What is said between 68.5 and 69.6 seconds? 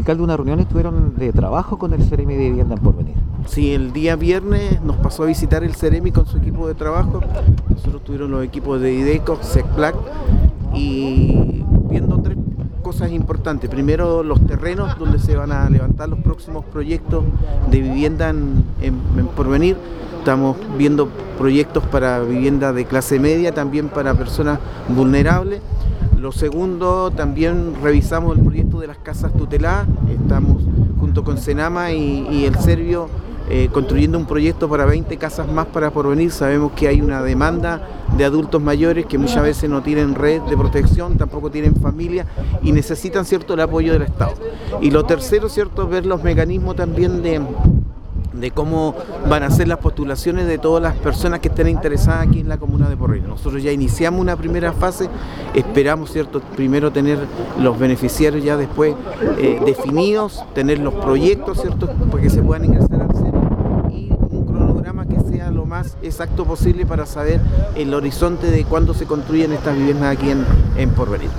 de cuándo se construyen